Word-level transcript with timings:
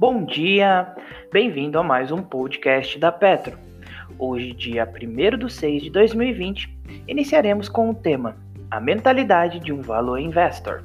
Bom 0.00 0.24
dia, 0.24 0.94
bem-vindo 1.30 1.78
a 1.78 1.82
mais 1.82 2.10
um 2.10 2.22
podcast 2.22 2.98
da 2.98 3.12
Petro. 3.12 3.58
Hoje, 4.18 4.54
dia 4.54 4.88
1 4.88 5.36
de 5.36 5.52
6 5.52 5.82
de 5.82 5.90
2020, 5.90 6.74
iniciaremos 7.06 7.68
com 7.68 7.90
o 7.90 7.94
tema 7.94 8.34
A 8.70 8.80
Mentalidade 8.80 9.60
de 9.60 9.74
um 9.74 9.82
Valor 9.82 10.18
Investor. 10.18 10.82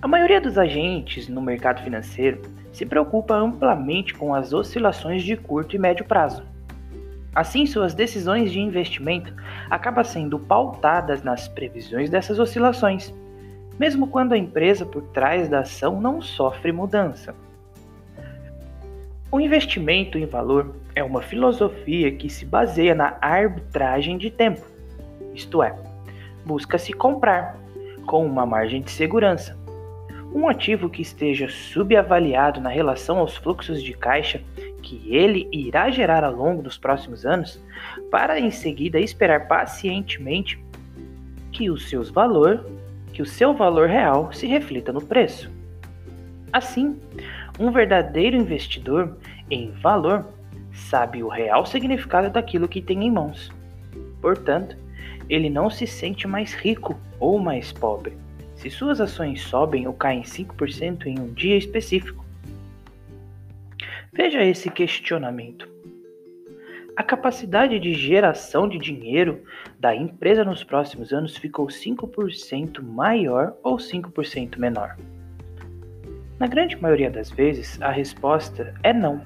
A 0.00 0.06
maioria 0.06 0.40
dos 0.40 0.56
agentes 0.56 1.26
no 1.26 1.42
mercado 1.42 1.82
financeiro 1.82 2.40
se 2.72 2.86
preocupa 2.86 3.34
amplamente 3.34 4.14
com 4.14 4.32
as 4.32 4.52
oscilações 4.52 5.24
de 5.24 5.36
curto 5.36 5.74
e 5.74 5.78
médio 5.80 6.04
prazo. 6.04 6.44
Assim, 7.34 7.66
suas 7.66 7.94
decisões 7.94 8.52
de 8.52 8.60
investimento 8.60 9.34
acabam 9.68 10.04
sendo 10.04 10.38
pautadas 10.38 11.24
nas 11.24 11.48
previsões 11.48 12.08
dessas 12.08 12.38
oscilações 12.38 13.12
mesmo 13.80 14.06
quando 14.08 14.34
a 14.34 14.36
empresa 14.36 14.84
por 14.84 15.00
trás 15.04 15.48
da 15.48 15.60
ação 15.60 16.02
não 16.02 16.20
sofre 16.20 16.70
mudança. 16.70 17.34
O 19.32 19.38
investimento 19.38 20.18
em 20.18 20.26
valor 20.26 20.74
é 20.94 21.04
uma 21.04 21.22
filosofia 21.22 22.10
que 22.10 22.28
se 22.28 22.44
baseia 22.44 22.94
na 22.94 23.16
arbitragem 23.20 24.18
de 24.18 24.28
tempo, 24.28 24.60
isto 25.32 25.62
é, 25.62 25.72
busca-se 26.44 26.92
comprar, 26.92 27.56
com 28.06 28.26
uma 28.26 28.44
margem 28.44 28.82
de 28.82 28.90
segurança, 28.90 29.56
um 30.34 30.48
ativo 30.48 30.90
que 30.90 31.02
esteja 31.02 31.48
subavaliado 31.48 32.60
na 32.60 32.70
relação 32.70 33.18
aos 33.18 33.36
fluxos 33.36 33.82
de 33.82 33.92
caixa 33.92 34.42
que 34.82 35.02
ele 35.14 35.48
irá 35.52 35.90
gerar 35.90 36.24
ao 36.24 36.34
longo 36.34 36.62
dos 36.62 36.76
próximos 36.76 37.24
anos, 37.24 37.62
para 38.10 38.40
em 38.40 38.50
seguida 38.50 38.98
esperar 38.98 39.46
pacientemente 39.46 40.58
que 41.52 41.70
o 41.70 41.76
seu 41.76 42.02
valor 42.02 42.66
que 43.12 43.22
o 43.22 43.26
seu 43.26 43.52
valor 43.52 43.88
real 43.88 44.32
se 44.32 44.46
reflita 44.46 44.92
no 44.92 45.00
preço. 45.00 45.50
Assim, 46.52 46.98
um 47.58 47.70
verdadeiro 47.70 48.36
investidor 48.36 49.16
em 49.50 49.70
valor 49.72 50.26
sabe 50.72 51.22
o 51.22 51.28
real 51.28 51.66
significado 51.66 52.30
daquilo 52.30 52.68
que 52.68 52.80
tem 52.80 53.04
em 53.04 53.10
mãos. 53.10 53.50
Portanto, 54.20 54.76
ele 55.28 55.50
não 55.50 55.68
se 55.68 55.86
sente 55.86 56.26
mais 56.26 56.54
rico 56.54 56.98
ou 57.18 57.38
mais 57.38 57.72
pobre 57.72 58.16
se 58.60 58.68
suas 58.68 59.00
ações 59.00 59.40
sobem 59.40 59.86
ou 59.86 59.94
caem 59.94 60.20
5% 60.20 61.06
em 61.06 61.18
um 61.18 61.32
dia 61.32 61.56
específico. 61.56 62.22
Veja 64.12 64.44
esse 64.44 64.68
questionamento. 64.68 65.66
A 66.94 67.02
capacidade 67.02 67.78
de 67.80 67.94
geração 67.94 68.68
de 68.68 68.76
dinheiro 68.76 69.42
da 69.78 69.96
empresa 69.96 70.44
nos 70.44 70.62
próximos 70.62 71.10
anos 71.10 71.38
ficou 71.38 71.68
5% 71.68 72.82
maior 72.82 73.56
ou 73.62 73.78
5% 73.78 74.58
menor? 74.58 74.98
Na 76.38 76.46
grande 76.46 76.76
maioria 76.76 77.10
das 77.10 77.30
vezes, 77.30 77.80
a 77.80 77.90
resposta 77.90 78.74
é 78.82 78.92
não. 78.92 79.22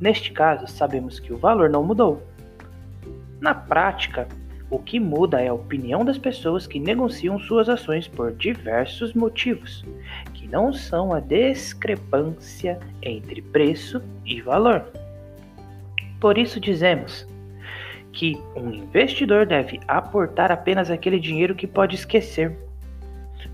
Neste 0.00 0.32
caso, 0.32 0.66
sabemos 0.66 1.18
que 1.18 1.32
o 1.32 1.36
valor 1.36 1.68
não 1.68 1.82
mudou. 1.82 2.22
Na 3.40 3.54
prática, 3.54 4.28
o 4.70 4.78
que 4.78 5.00
muda 5.00 5.40
é 5.40 5.48
a 5.48 5.54
opinião 5.54 6.04
das 6.04 6.18
pessoas 6.18 6.66
que 6.66 6.78
negociam 6.78 7.38
suas 7.38 7.68
ações 7.68 8.06
por 8.06 8.32
diversos 8.32 9.14
motivos, 9.14 9.84
que 10.34 10.46
não 10.46 10.72
são 10.72 11.12
a 11.12 11.20
discrepância 11.20 12.78
entre 13.02 13.40
preço 13.40 14.02
e 14.24 14.40
valor. 14.40 14.84
Por 16.20 16.36
isso 16.36 16.60
dizemos 16.60 17.26
que 18.12 18.36
um 18.54 18.72
investidor 18.72 19.46
deve 19.46 19.80
aportar 19.86 20.52
apenas 20.52 20.90
aquele 20.90 21.18
dinheiro 21.18 21.54
que 21.54 21.66
pode 21.66 21.94
esquecer. 21.94 22.56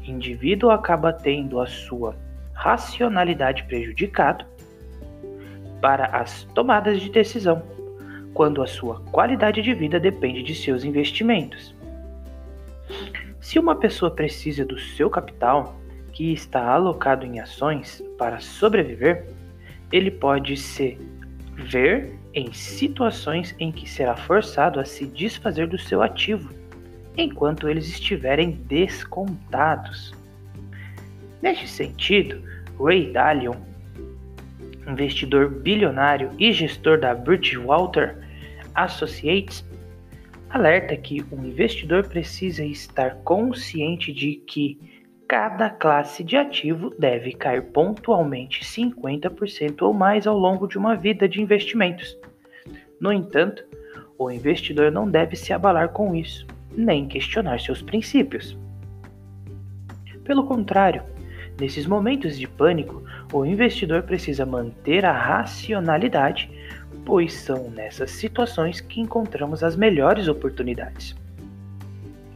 O 0.01 0.11
indivíduo 0.11 0.71
acaba 0.71 1.13
tendo 1.13 1.61
a 1.61 1.67
sua 1.67 2.17
racionalidade 2.55 3.65
prejudicada 3.65 4.47
para 5.81 6.07
as 6.07 6.45
tomadas 6.55 7.01
de 7.01 7.11
decisão, 7.11 7.63
quando 8.33 8.63
a 8.63 8.67
sua 8.67 9.01
qualidade 9.13 9.63
de 9.63 9.75
vida 9.75 10.01
depende 10.01 10.43
de 10.43 10.55
seus 10.55 10.85
investimentos. 10.85 11.75
Se 13.41 13.59
uma 13.59 13.77
pessoa 13.77 14.11
precisa 14.11 14.65
do 14.65 14.79
seu 14.79 15.11
capital, 15.11 15.77
que 16.13 16.33
está 16.33 16.65
alocado 16.65 17.27
em 17.27 17.41
ações, 17.41 18.03
para 18.17 18.41
sobreviver, 18.41 19.27
ele 19.93 20.11
pode 20.11 20.57
se 20.57 20.99
ver 21.55 22.19
em 22.33 22.53
situações 22.53 23.55
em 23.59 23.71
que 23.71 23.89
será 23.89 24.17
forçado 24.17 24.81
a 24.81 24.85
se 24.85 25.07
desfazer 25.07 25.69
do 25.69 25.79
seu 25.79 26.03
ativo, 26.03 26.51
enquanto 27.17 27.69
eles 27.69 27.87
estiverem 27.89 28.53
descontados. 28.53 30.13
Neste 31.41 31.69
sentido, 31.69 32.43
Ray 32.81 33.13
Dalio, 33.13 33.55
investidor 34.87 35.49
bilionário 35.49 36.31
e 36.39 36.53
gestor 36.53 36.99
da 36.99 37.15
Bridgewater 37.15 38.17
Associates, 38.75 39.65
alerta 40.51 40.97
que 40.97 41.25
o 41.31 41.45
investidor 41.45 42.07
precisa 42.07 42.65
estar 42.65 43.17
consciente 43.25 44.13
de 44.13 44.37
que 44.37 44.79
cada 45.27 45.71
classe 45.71 46.23
de 46.23 46.37
ativo 46.37 46.95
deve 46.99 47.33
cair 47.33 47.63
pontualmente 47.63 48.65
50% 48.65 49.83
ou 49.83 49.93
mais 49.93 50.27
ao 50.27 50.39
longo 50.39 50.67
de 50.67 50.79
uma 50.79 50.95
vida 50.95 51.29
de 51.29 51.41
investimentos. 51.41 52.17
No 53.01 53.13
entanto, 53.13 53.65
o 54.19 54.31
investidor 54.31 54.93
não 54.93 55.11
deve 55.11 55.35
se 55.35 55.53
abalar 55.53 55.89
com 55.89 56.15
isso, 56.15 56.47
nem 56.77 57.09
questionar 57.09 57.59
seus 57.59 57.83
princípios. 57.83 58.57
Pelo 60.25 60.47
contrário, 60.47 61.03
nesses 61.61 61.87
momentos 61.87 62.39
de 62.39 62.47
pânico, 62.47 63.03
o 63.33 63.45
investidor 63.45 64.03
precisa 64.03 64.45
manter 64.45 65.05
a 65.05 65.13
racionalidade, 65.13 66.51
pois 67.05 67.33
são 67.33 67.71
nessas 67.71 68.11
situações 68.11 68.81
que 68.81 69.01
encontramos 69.01 69.63
as 69.63 69.77
melhores 69.77 70.29
oportunidades. 70.29 71.15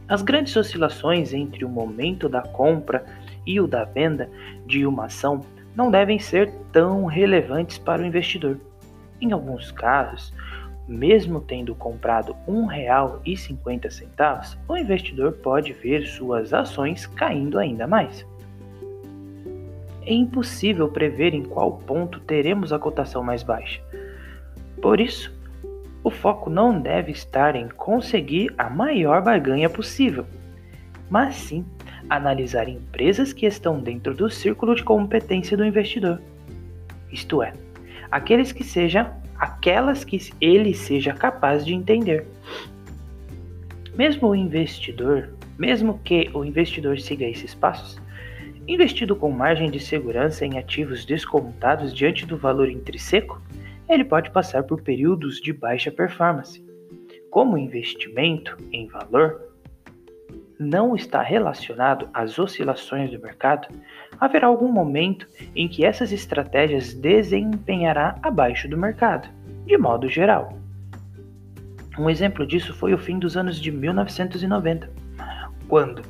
As 0.07 0.21
grandes 0.21 0.55
oscilações 0.55 1.33
entre 1.33 1.63
o 1.63 1.69
momento 1.69 2.27
da 2.27 2.41
compra 2.41 3.05
e 3.45 3.59
o 3.59 3.67
da 3.67 3.83
venda 3.83 4.29
de 4.65 4.85
uma 4.85 5.05
ação 5.05 5.45
não 5.75 5.91
devem 5.91 6.17
ser 6.17 6.51
tão 6.71 7.05
relevantes 7.05 7.77
para 7.77 8.01
o 8.01 8.05
investidor. 8.05 8.59
Em 9.21 9.31
alguns 9.31 9.71
casos, 9.71 10.33
mesmo 10.87 11.39
tendo 11.39 11.75
comprado 11.75 12.33
R$ 12.47 12.51
1,50, 12.51 14.57
o 14.67 14.75
investidor 14.75 15.33
pode 15.33 15.73
ver 15.73 16.07
suas 16.07 16.53
ações 16.53 17.05
caindo 17.05 17.59
ainda 17.59 17.85
mais. 17.85 18.25
É 20.05 20.13
impossível 20.13 20.87
prever 20.87 21.33
em 21.33 21.43
qual 21.43 21.73
ponto 21.77 22.19
teremos 22.21 22.73
a 22.73 22.79
cotação 22.79 23.23
mais 23.23 23.43
baixa. 23.43 23.81
Por 24.81 24.99
isso, 24.99 25.33
o 26.03 26.09
foco 26.09 26.49
não 26.49 26.79
deve 26.79 27.11
estar 27.11 27.55
em 27.55 27.67
conseguir 27.69 28.53
a 28.57 28.69
maior 28.69 29.21
barganha 29.21 29.69
possível, 29.69 30.25
mas 31.09 31.35
sim 31.35 31.65
analisar 32.09 32.67
empresas 32.67 33.33
que 33.33 33.45
estão 33.45 33.79
dentro 33.79 34.13
do 34.13 34.29
círculo 34.29 34.75
de 34.75 34.83
competência 34.83 35.55
do 35.55 35.65
investidor. 35.65 36.21
Isto 37.11 37.43
é, 37.43 37.53
aqueles 38.09 38.51
que 38.51 38.63
sejam 38.63 39.11
aquelas 39.37 40.03
que 40.03 40.19
ele 40.41 40.73
seja 40.73 41.13
capaz 41.13 41.65
de 41.65 41.73
entender. 41.73 42.25
Mesmo 43.95 44.29
o 44.29 44.35
investidor, 44.35 45.29
mesmo 45.57 45.99
que 46.03 46.29
o 46.33 46.43
investidor 46.43 46.99
siga 46.99 47.25
esses 47.25 47.53
passos, 47.53 47.99
investido 48.69 49.15
com 49.15 49.31
margem 49.31 49.71
de 49.71 49.79
segurança 49.79 50.45
em 50.45 50.59
ativos 50.59 51.03
descontados 51.03 51.91
diante 51.91 52.23
do 52.23 52.37
valor 52.37 52.69
intrínseco, 52.69 53.41
ele 53.89 54.05
pode 54.05 54.29
passar 54.29 54.61
por 54.61 54.81
períodos 54.83 55.41
de 55.41 55.51
baixa 55.51 55.91
performance. 55.91 56.63
Como 57.31 57.57
investimento 57.57 58.55
em 58.71 58.87
valor 58.87 59.41
não 60.59 60.95
está 60.95 61.23
relacionado 61.23 62.09
às 62.13 62.37
oscilações 62.37 63.09
do 63.09 63.19
mercado, 63.19 63.67
haverá 64.19 64.45
algum 64.45 64.71
momento 64.71 65.27
em 65.55 65.67
que 65.67 65.83
essas 65.83 66.11
estratégias 66.11 66.93
desempenhará 66.93 68.19
abaixo 68.21 68.67
do 68.67 68.77
mercado, 68.77 69.27
de 69.65 69.77
modo 69.77 70.07
geral. 70.07 70.59
Um 71.97 72.07
exemplo 72.07 72.45
disso 72.45 72.73
foi 72.73 72.93
o 72.93 72.99
fim 72.99 73.17
dos 73.17 73.35
anos 73.35 73.59
de 73.59 73.71
1990, 73.71 74.91
quando 75.67 76.03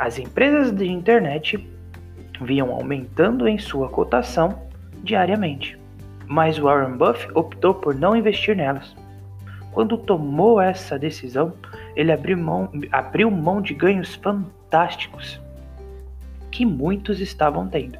as 0.00 0.18
empresas 0.18 0.72
de 0.72 0.88
internet 0.88 1.64
vinham 2.40 2.72
aumentando 2.72 3.46
em 3.46 3.58
sua 3.58 3.88
cotação 3.88 4.62
diariamente 5.04 5.80
mas 6.30 6.58
Warren 6.58 6.96
Buffett 6.96 7.32
optou 7.34 7.74
por 7.74 7.92
não 7.92 8.14
investir 8.14 8.54
nelas. 8.56 8.94
Quando 9.72 9.98
tomou 9.98 10.60
essa 10.60 10.96
decisão, 10.96 11.52
ele 11.96 12.12
abriu 12.12 12.38
mão, 12.38 12.70
abriu 12.92 13.28
mão 13.28 13.60
de 13.60 13.74
ganhos 13.74 14.14
fantásticos 14.14 15.40
que 16.52 16.64
muitos 16.64 17.20
estavam 17.20 17.66
tendo. 17.66 17.98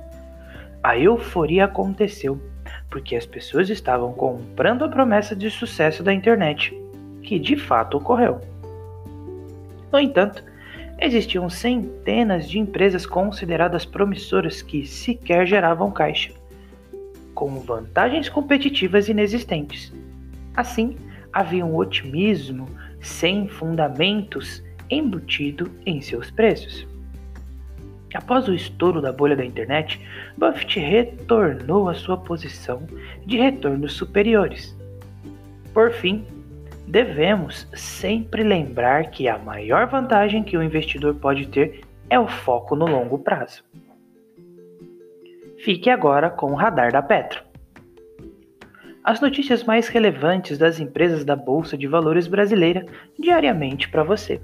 A 0.81 0.97
euforia 0.97 1.65
aconteceu 1.65 2.41
porque 2.89 3.17
as 3.17 3.27
pessoas 3.27 3.69
estavam 3.69 4.13
comprando 4.13 4.85
a 4.85 4.89
promessa 4.89 5.35
de 5.35 5.51
sucesso 5.51 6.01
da 6.05 6.15
internet, 6.15 6.73
que 7.25 7.37
de 7.37 7.57
fato 7.57 7.97
ocorreu. 7.97 8.41
No 9.91 9.99
entanto, 9.99 10.45
existiam 11.01 11.49
centenas 11.49 12.49
de 12.49 12.59
empresas 12.59 13.07
consideradas 13.07 13.85
promissoras 13.85 14.61
que 14.63 14.87
sequer 14.87 15.47
geravam 15.47 15.91
caixa, 15.91 16.33
com 17.35 17.61
vantagens 17.61 18.29
competitivas 18.29 19.09
inexistentes. 19.09 19.93
Assim, 20.55 20.97
havia 21.33 21.65
um 21.65 21.77
otimismo 21.77 22.69
sem 23.01 23.49
fundamentos 23.49 24.63
embutido 24.91 25.71
em 25.87 26.01
seus 26.01 26.31
preços. 26.31 26.87
Após 28.13 28.49
o 28.49 28.55
estouro 28.55 29.01
da 29.01 29.13
bolha 29.13 29.37
da 29.37 29.45
internet, 29.45 30.01
Buffett 30.37 30.81
retornou 30.81 31.89
à 31.89 31.95
sua 31.95 32.17
posição 32.17 32.83
de 33.25 33.39
retornos 33.39 33.93
superiores. 33.93 34.77
Por 35.73 35.93
fim, 35.93 36.27
devemos 36.91 37.69
sempre 37.73 38.43
lembrar 38.43 39.11
que 39.11 39.29
a 39.29 39.39
maior 39.39 39.87
vantagem 39.87 40.43
que 40.43 40.57
o 40.57 40.63
investidor 40.63 41.15
pode 41.15 41.47
ter 41.47 41.83
é 42.09 42.19
o 42.19 42.27
foco 42.27 42.75
no 42.75 42.85
longo 42.85 43.17
prazo. 43.17 43.63
Fique 45.65 45.89
agora 45.89 46.29
com 46.29 46.51
o 46.51 46.57
radar 46.57 46.91
da 46.91 47.01
Petro. 47.01 47.45
As 49.05 49.21
notícias 49.21 49.63
mais 49.63 49.87
relevantes 49.87 50.59
das 50.59 50.81
empresas 50.81 51.25
da 51.25 51.37
Bolsa 51.37 51.79
de 51.79 51.87
Valores 51.87 52.27
brasileira 52.27 52.85
diariamente 53.17 53.89
para 53.89 54.03
você. 54.03 54.41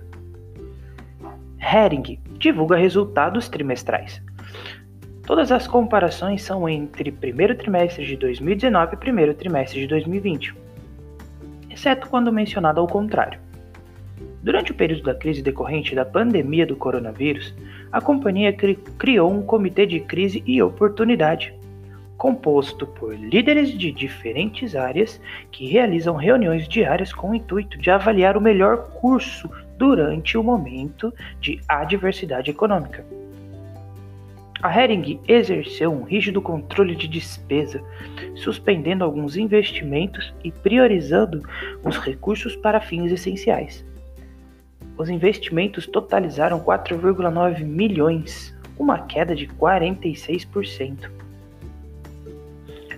Hering 1.59 2.21
divulga 2.39 2.77
resultados 2.77 3.49
trimestrais. 3.49 4.23
Todas 5.27 5.51
as 5.51 5.67
comparações 5.67 6.43
são 6.43 6.69
entre 6.69 7.11
primeiro 7.11 7.57
trimestre 7.57 8.07
de 8.07 8.17
2019 8.17 8.95
e 8.95 8.97
primeiro 8.97 9.35
trimestre 9.35 9.81
de 9.81 9.89
2020, 9.89 10.55
exceto 11.77 12.09
quando 12.09 12.33
mencionado 12.33 12.81
ao 12.81 12.87
contrário. 12.87 13.39
Durante 14.43 14.73
o 14.73 14.75
período 14.75 15.03
da 15.03 15.15
crise 15.15 15.43
decorrente 15.43 15.95
da 15.95 16.07
pandemia 16.07 16.67
do 16.67 16.75
coronavírus, 16.75 17.55
a 17.93 18.01
companhia 18.01 18.51
cri 18.53 18.77
criou 18.99 19.31
um 19.31 19.43
comitê 19.43 19.85
de 19.85 20.01
crise 20.01 20.43
e 20.47 20.63
oportunidade, 20.63 21.53
composto 22.17 22.87
por 22.87 23.15
líderes 23.15 23.77
de 23.77 23.93
diferentes 23.93 24.75
áreas 24.75 25.21
que 25.51 25.69
realizam 25.69 26.17
reuniões 26.17 26.67
diárias 26.67 27.13
com 27.13 27.31
o 27.31 27.35
intuito 27.35 27.77
de 27.79 27.91
avaliar 27.91 28.39
o 28.39 28.41
melhor 28.41 28.89
curso 28.93 29.51
durante 29.77 30.39
o 30.39 30.43
momento 30.43 31.13
de 31.41 31.61
adversidade 31.69 32.51
econômica. 32.51 33.05
A 34.67 34.83
Hering 34.83 35.21
exerceu 35.29 35.93
um 35.93 36.03
rígido 36.03 36.43
controle 36.43 36.97
de 36.97 37.07
despesa, 37.07 37.81
suspendendo 38.35 39.05
alguns 39.05 39.37
investimentos 39.37 40.35
e 40.43 40.51
priorizando 40.51 41.41
os 41.85 41.97
recursos 41.99 42.57
para 42.57 42.81
fins 42.81 43.13
essenciais. 43.13 43.87
Os 44.99 45.09
investimentos 45.09 45.87
totalizaram 45.87 46.59
4,9 46.59 47.63
milhões, 47.63 48.59
uma 48.77 48.99
queda 48.99 49.37
de 49.37 49.47
46%. 49.47 51.13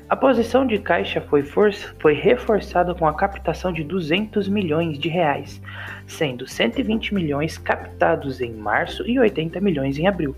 A 0.09 0.17
posição 0.17 0.67
de 0.67 0.79
caixa 0.79 1.21
foi, 1.21 1.43
foi, 1.43 2.15
reforçada 2.15 2.95
com 2.95 3.07
a 3.07 3.13
captação 3.13 3.75
de 3.75 3.85
200 3.85 4.49
milhões 4.49 4.99
de 4.99 5.11
reais, 5.11 5.61
sendo 6.07 6.47
120 6.49 7.13
milhões 7.13 7.59
captados 7.59 8.41
em 8.41 8.55
março 8.55 9.07
e 9.07 9.19
80 9.19 9.61
milhões 9.61 9.99
em 9.99 10.07
abril. 10.07 10.35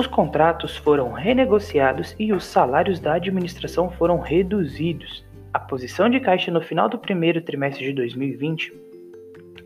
Os 0.00 0.06
contratos 0.06 0.78
foram 0.78 1.12
renegociados 1.12 2.16
e 2.18 2.32
os 2.32 2.44
salários 2.44 2.98
da 2.98 3.12
administração 3.12 3.90
foram 3.90 4.18
reduzidos. 4.18 5.22
A 5.52 5.58
posição 5.58 6.08
de 6.08 6.18
caixa 6.18 6.50
no 6.50 6.62
final 6.62 6.88
do 6.88 6.98
primeiro 6.98 7.42
trimestre 7.42 7.84
de 7.84 7.92
2020 7.92 8.72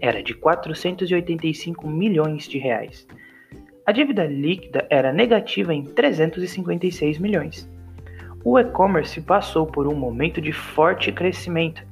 era 0.00 0.20
de 0.20 0.34
485 0.34 1.86
milhões 1.86 2.48
de 2.48 2.58
reais 2.58 3.06
a 3.86 3.92
dívida 3.92 4.24
líquida 4.24 4.86
era 4.88 5.12
negativa 5.12 5.74
em 5.74 5.84
356 5.84 7.18
milhões. 7.18 7.70
O 8.42 8.58
e-commerce 8.58 9.20
passou 9.20 9.66
por 9.66 9.86
um 9.86 9.94
momento 9.94 10.40
de 10.40 10.52
forte 10.52 11.12
crescimento, 11.12 11.86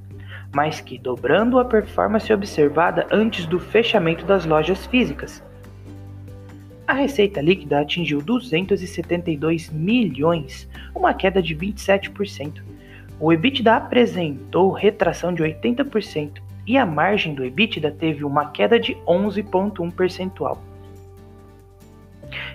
mas 0.54 0.80
que 0.80 0.96
dobrando 0.96 1.58
a 1.58 1.64
performance 1.66 2.32
observada 2.32 3.06
antes 3.12 3.44
do 3.44 3.60
fechamento 3.60 4.24
das 4.24 4.46
lojas 4.46 4.86
físicas. 4.86 5.44
A 6.86 6.94
receita 6.94 7.40
líquida 7.40 7.80
atingiu 7.80 8.20
272 8.20 9.70
milhões, 9.70 10.68
uma 10.94 11.14
queda 11.14 11.40
de 11.40 11.54
27%. 11.54 12.62
O 13.20 13.32
EBITDA 13.32 13.76
apresentou 13.76 14.72
retração 14.72 15.32
de 15.32 15.42
80% 15.42 16.42
e 16.66 16.76
a 16.76 16.84
margem 16.84 17.34
do 17.34 17.44
EBITDA 17.44 17.90
teve 17.90 18.24
uma 18.24 18.50
queda 18.50 18.78
de 18.78 18.94
11,1 19.06 19.92
percentual 19.92 20.60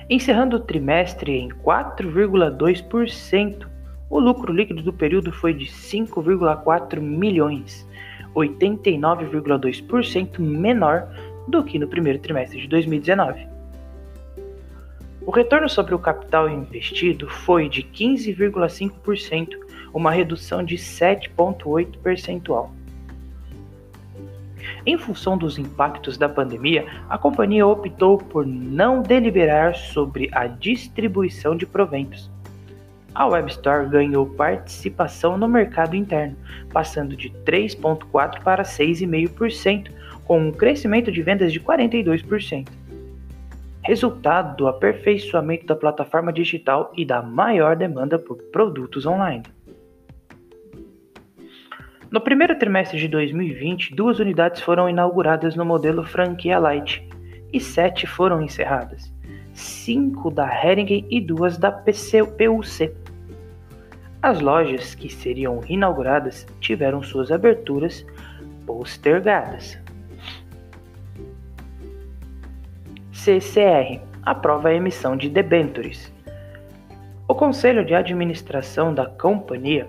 encerrando 0.09 0.57
o 0.57 0.59
trimestre 0.59 1.37
em 1.37 1.49
4,2%. 1.49 3.67
O 4.09 4.19
lucro 4.19 4.51
líquido 4.53 4.81
do 4.81 4.93
período 4.93 5.33
foi 5.33 5.53
de 5.53 5.65
5,4 5.65 7.01
milhões, 7.01 7.85
89,2% 8.33 10.39
menor 10.39 11.09
do 11.47 11.63
que 11.63 11.77
no 11.77 11.87
primeiro 11.87 12.17
trimestre 12.19 12.59
de 12.61 12.67
2019. 12.67 13.47
O 15.27 15.31
retorno 15.31 15.67
sobre 15.67 15.93
o 15.93 15.99
capital 15.99 16.49
investido 16.49 17.27
foi 17.27 17.67
de 17.67 17.83
15,5%, 17.83 19.49
uma 19.93 20.09
redução 20.09 20.63
de 20.63 20.77
7,8 20.77 21.97
percentual. 21.97 22.71
Em 24.85 24.97
função 24.97 25.37
dos 25.37 25.57
impactos 25.57 26.17
da 26.17 26.29
pandemia, 26.29 26.85
a 27.09 27.17
companhia 27.17 27.67
optou 27.67 28.17
por 28.17 28.47
não 28.47 29.01
deliberar 29.01 29.75
sobre 29.75 30.29
a 30.31 30.47
distribuição 30.47 31.57
de 31.57 31.65
proventos. 31.65 32.31
A 33.13 33.27
Web 33.27 33.51
Store 33.51 33.89
ganhou 33.89 34.27
participação 34.27 35.37
no 35.37 35.49
mercado 35.49 35.93
interno, 35.93 36.37
passando 36.71 37.17
de 37.17 37.31
3,4% 37.43 38.41
para 38.43 38.63
6,5%, 38.63 39.91
com 40.23 40.47
um 40.47 40.53
crescimento 40.53 41.11
de 41.11 41.21
vendas 41.21 41.51
de 41.51 41.59
42%. 41.59 42.86
Resultado 43.87 44.57
do 44.57 44.67
aperfeiçoamento 44.67 45.65
da 45.65 45.73
plataforma 45.73 46.33
digital 46.33 46.91
e 46.93 47.05
da 47.05 47.21
maior 47.21 47.73
demanda 47.73 48.19
por 48.19 48.35
produtos 48.51 49.05
online. 49.05 49.43
No 52.11 52.19
primeiro 52.19 52.59
trimestre 52.59 52.99
de 52.99 53.07
2020, 53.07 53.95
duas 53.95 54.19
unidades 54.19 54.59
foram 54.59 54.89
inauguradas 54.89 55.55
no 55.55 55.63
modelo 55.63 56.03
franquia 56.03 56.59
Light 56.59 57.07
e 57.53 57.61
sete 57.61 58.05
foram 58.05 58.41
encerradas, 58.41 59.09
cinco 59.53 60.29
da 60.29 60.45
Hering 60.45 61.07
e 61.09 61.21
duas 61.21 61.57
da 61.57 61.71
PUC. 61.71 62.93
As 64.21 64.41
lojas 64.41 64.95
que 64.95 65.09
seriam 65.09 65.61
inauguradas 65.65 66.45
tiveram 66.59 67.01
suas 67.01 67.31
aberturas 67.31 68.05
postergadas. 68.65 69.79
CCR 73.27 73.99
aprova 74.23 74.69
a 74.69 74.73
emissão 74.73 75.17
de 75.17 75.27
debêntures. 75.27 76.13
O 77.27 77.35
Conselho 77.35 77.83
de 77.83 77.93
Administração 77.93 78.93
da 78.93 79.05
companhia 79.05 79.85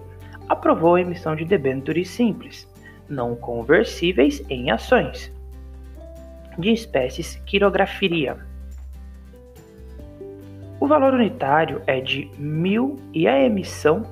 aprovou 0.49 0.97
a 0.97 1.01
emissão 1.01 1.37
de 1.37 1.45
debêntures 1.45 2.11
simples, 2.11 2.69
não 3.09 3.37
conversíveis 3.37 4.45
em 4.51 4.73
ações, 4.73 5.33
de 6.59 6.73
espécies 6.73 7.37
quirografiria. 7.47 8.39
O 10.81 10.89
valor 10.89 11.15
unitário 11.15 11.81
é 11.87 12.01
de 12.01 12.29
mil 12.37 12.97
e 13.15 13.29
a 13.29 13.41
emissão 13.41 14.03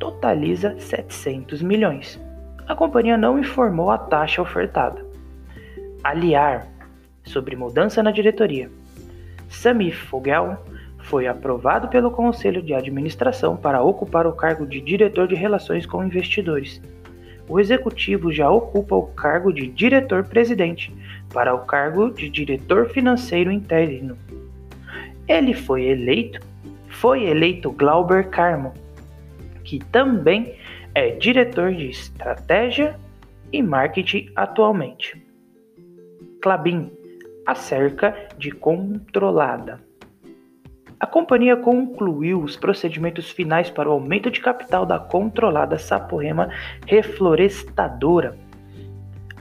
totaliza 0.00 0.74
700 0.80 1.62
milhões. 1.62 2.20
A 2.66 2.74
companhia 2.74 3.16
não 3.16 3.38
informou 3.38 3.92
a 3.92 3.98
taxa 3.98 4.42
ofertada. 4.42 5.06
Aliar 6.02 6.73
sobre 7.24 7.56
mudança 7.56 8.02
na 8.02 8.10
diretoria. 8.10 8.70
Sami 9.48 9.90
Fogel 9.90 10.56
foi 11.04 11.26
aprovado 11.26 11.88
pelo 11.88 12.10
Conselho 12.10 12.62
de 12.62 12.72
Administração 12.72 13.56
para 13.56 13.82
ocupar 13.82 14.26
o 14.26 14.32
cargo 14.32 14.66
de 14.66 14.80
diretor 14.80 15.28
de 15.28 15.34
relações 15.34 15.86
com 15.86 16.04
investidores. 16.04 16.80
O 17.48 17.60
executivo 17.60 18.32
já 18.32 18.50
ocupa 18.50 18.96
o 18.96 19.06
cargo 19.08 19.52
de 19.52 19.66
diretor-presidente 19.66 20.94
para 21.32 21.54
o 21.54 21.66
cargo 21.66 22.10
de 22.10 22.30
diretor 22.30 22.88
financeiro 22.88 23.52
interino. 23.52 24.16
Ele 25.28 25.52
foi 25.52 25.84
eleito, 25.84 26.40
foi 26.88 27.24
eleito 27.24 27.70
Glauber 27.70 28.30
Carmo, 28.30 28.72
que 29.62 29.78
também 29.78 30.54
é 30.94 31.10
diretor 31.10 31.74
de 31.74 31.90
estratégia 31.90 32.98
e 33.52 33.62
marketing 33.62 34.30
atualmente. 34.34 35.22
Clabin, 36.40 36.90
acerca 37.46 38.14
de 38.38 38.50
controlada. 38.50 39.80
A 40.98 41.06
companhia 41.06 41.56
concluiu 41.56 42.40
os 42.40 42.56
procedimentos 42.56 43.30
finais 43.30 43.68
para 43.68 43.88
o 43.88 43.92
aumento 43.92 44.30
de 44.30 44.40
capital 44.40 44.86
da 44.86 44.98
controlada 44.98 45.76
Sapoema 45.76 46.48
Reflorestadora. 46.86 48.38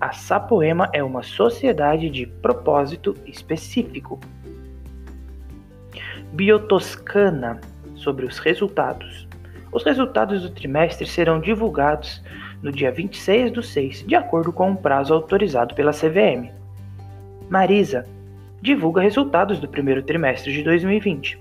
A 0.01 0.11
Sapoema 0.11 0.89
é 0.91 1.01
uma 1.01 1.23
sociedade 1.23 2.09
de 2.09 2.25
propósito 2.25 3.15
específico. 3.25 4.19
Biotoscana 6.33 7.61
sobre 7.95 8.25
os 8.25 8.39
resultados. 8.39 9.27
Os 9.71 9.83
resultados 9.83 10.41
do 10.41 10.49
trimestre 10.49 11.07
serão 11.07 11.39
divulgados 11.39 12.21
no 12.61 12.71
dia 12.71 12.91
26 12.91 13.51
do 13.51 13.63
6, 13.63 14.05
de 14.05 14.15
acordo 14.15 14.51
com 14.51 14.71
o 14.71 14.77
prazo 14.77 15.13
autorizado 15.13 15.73
pela 15.73 15.91
CVM. 15.91 16.62
Marisa 17.53 18.03
divulga 18.63 18.99
resultados 18.99 19.59
do 19.59 19.67
primeiro 19.67 20.01
trimestre 20.01 20.51
de 20.51 20.63
2020. 20.63 21.39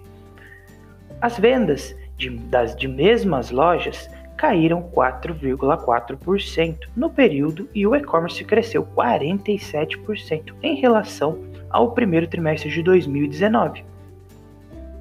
As 1.18 1.38
vendas 1.38 1.96
de, 2.18 2.28
das 2.28 2.76
de 2.76 2.86
mesmas 2.86 3.50
lojas 3.50 4.10
caíram 4.36 4.82
4,4% 4.94 6.76
no 6.94 7.08
período 7.08 7.66
e 7.74 7.86
o 7.86 7.96
e-commerce 7.96 8.44
cresceu 8.44 8.86
47% 8.94 10.52
em 10.62 10.74
relação 10.74 11.38
ao 11.70 11.92
primeiro 11.92 12.26
trimestre 12.26 12.70
de 12.70 12.82
2019. 12.82 13.82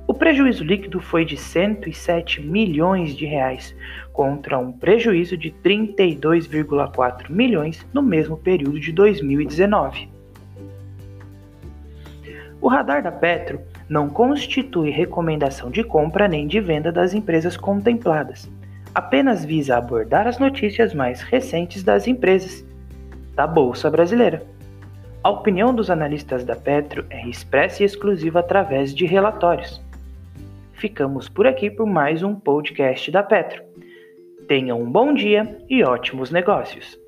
O 0.08 0.14
prejuízo 0.14 0.64
líquido 0.64 1.02
foi 1.02 1.26
de 1.26 1.36
107 1.36 2.42
milhões 2.42 3.18
de 3.18 3.26
reais, 3.26 3.76
contra 4.14 4.58
um 4.58 4.72
prejuízo 4.72 5.36
de 5.36 5.52
32,4 5.52 7.30
milhões 7.30 7.86
no 7.94 8.02
mesmo 8.02 8.38
período 8.38 8.80
de 8.80 8.94
2019. 8.94 10.11
O 12.62 12.68
radar 12.68 13.02
da 13.02 13.12
Petro 13.12 13.60
não 13.90 14.08
constitui 14.08 14.92
recomendação 14.92 15.72
de 15.72 15.84
compra 15.84 16.28
nem 16.28 16.46
de 16.46 16.60
venda 16.60 16.92
das 16.92 17.12
empresas 17.12 17.58
contempladas. 17.58 18.48
Apenas 18.94 19.44
visa 19.44 19.78
abordar 19.78 20.28
as 20.28 20.38
notícias 20.38 20.94
mais 20.94 21.22
recentes 21.22 21.82
das 21.82 22.06
empresas 22.06 22.64
da 23.34 23.48
Bolsa 23.48 23.90
Brasileira. 23.90 24.46
A 25.24 25.32
opinião 25.32 25.74
dos 25.74 25.90
analistas 25.90 26.44
da 26.44 26.56
Petro 26.56 27.04
é 27.10 27.28
expressa 27.28 27.82
e 27.82 27.86
exclusiva 27.86 28.42
através 28.42 28.94
de 28.94 29.08
relatórios. 29.08 29.82
Ficamos 30.74 31.28
por 31.28 31.48
aqui 31.48 31.70
por 31.72 31.88
mais 31.88 32.22
um 32.22 32.36
podcast 32.36 33.10
da 33.10 33.24
Petro. 33.24 33.64
Tenham 34.48 34.80
um 34.80 34.92
bom 34.92 35.14
dia 35.14 35.58
e 35.68 35.84
ótimos 35.84 36.30
negócios! 36.30 37.01